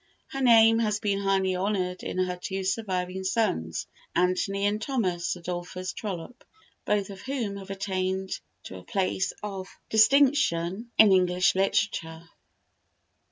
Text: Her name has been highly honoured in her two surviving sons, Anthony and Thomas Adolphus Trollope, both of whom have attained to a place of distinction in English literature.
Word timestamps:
Her 0.29 0.41
name 0.41 0.79
has 0.79 0.99
been 0.99 1.19
highly 1.19 1.55
honoured 1.55 2.01
in 2.01 2.17
her 2.17 2.35
two 2.35 2.63
surviving 2.63 3.23
sons, 3.23 3.85
Anthony 4.15 4.65
and 4.65 4.81
Thomas 4.81 5.35
Adolphus 5.35 5.93
Trollope, 5.93 6.43
both 6.85 7.11
of 7.11 7.21
whom 7.21 7.57
have 7.57 7.69
attained 7.69 8.39
to 8.63 8.77
a 8.77 8.83
place 8.83 9.31
of 9.43 9.67
distinction 9.91 10.89
in 10.97 11.11
English 11.11 11.53
literature. 11.53 12.23